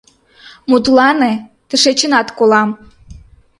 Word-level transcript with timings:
—Мутлане, 0.69 1.31
тышечынат 1.67 2.27
колам! 2.37 2.69